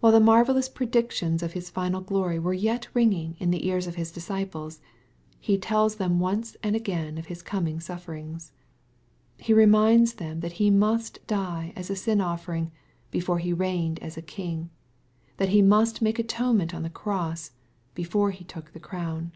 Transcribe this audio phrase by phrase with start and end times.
[0.00, 3.94] While the marvellous predictions of His final glory were yet ringing in the ears of
[3.94, 4.80] His disci i pies,
[5.38, 8.50] He tells them once and again of His coming sufierings.
[9.38, 12.72] He reminds them that He must die as a sin offering
[13.12, 14.70] before He reigned as a king,—
[15.38, 17.52] ^that He must make atonement on the cross,
[17.94, 19.30] before he took the crown.